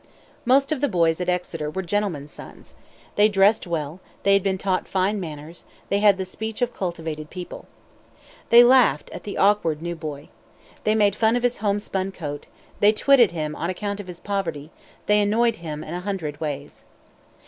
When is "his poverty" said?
14.07-14.71